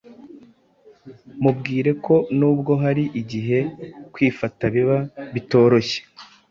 mubwire 1.41 1.91
ko 2.05 2.15
nubwo 2.37 2.73
hari 2.83 3.03
igihe 3.21 3.59
kwifata 4.13 4.63
biba 4.73 4.97
bitoroshye, 5.33 5.99